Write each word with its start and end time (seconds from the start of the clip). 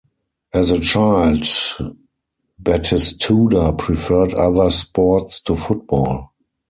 As 0.51 0.71
a 0.71 0.79
child, 0.79 1.43
Batistuta 2.59 3.77
preferred 3.77 4.33
other 4.33 4.71
sports 4.71 5.39
to 5.41 5.55
football. 5.55 6.33